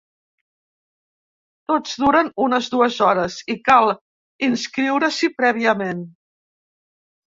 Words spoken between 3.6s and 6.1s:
cal inscriure-s’hi prèviament.